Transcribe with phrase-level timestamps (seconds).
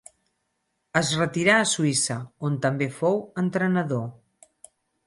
[1.01, 2.17] Es retirà a Suïssa,
[2.51, 4.07] on també fou entrenador.